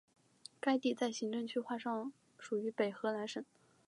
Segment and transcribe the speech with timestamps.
[0.59, 3.45] 该地在行政区划上属于北荷兰省。